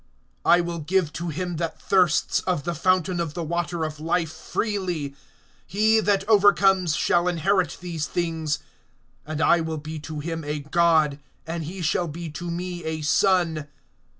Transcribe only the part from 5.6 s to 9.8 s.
(7)He that overcomes shall inherit these things; and I will